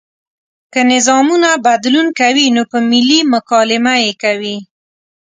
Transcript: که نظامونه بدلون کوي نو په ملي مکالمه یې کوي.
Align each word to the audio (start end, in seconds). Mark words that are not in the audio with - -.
که 0.73 0.81
نظامونه 0.91 1.49
بدلون 1.67 2.07
کوي 2.19 2.45
نو 2.55 2.61
په 2.71 2.77
ملي 2.91 3.19
مکالمه 3.33 3.95
یې 4.05 4.13
کوي. 4.23 4.57